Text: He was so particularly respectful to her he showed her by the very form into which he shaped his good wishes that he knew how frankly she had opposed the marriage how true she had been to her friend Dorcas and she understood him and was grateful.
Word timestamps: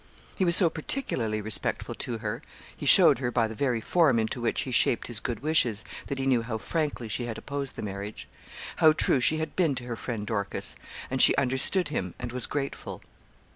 He 0.35 0.45
was 0.45 0.55
so 0.55 0.67
particularly 0.71 1.41
respectful 1.41 1.93
to 1.93 2.17
her 2.17 2.41
he 2.75 2.87
showed 2.87 3.19
her 3.19 3.29
by 3.29 3.47
the 3.47 3.53
very 3.53 3.79
form 3.81 4.17
into 4.17 4.41
which 4.41 4.61
he 4.61 4.71
shaped 4.71 5.05
his 5.05 5.19
good 5.19 5.41
wishes 5.41 5.85
that 6.07 6.17
he 6.17 6.25
knew 6.25 6.41
how 6.41 6.57
frankly 6.57 7.07
she 7.07 7.27
had 7.27 7.37
opposed 7.37 7.75
the 7.75 7.83
marriage 7.83 8.27
how 8.77 8.93
true 8.93 9.19
she 9.19 9.37
had 9.37 9.55
been 9.55 9.75
to 9.75 9.83
her 9.83 9.95
friend 9.95 10.25
Dorcas 10.25 10.75
and 11.11 11.21
she 11.21 11.35
understood 11.35 11.89
him 11.89 12.15
and 12.17 12.31
was 12.31 12.47
grateful. 12.47 13.03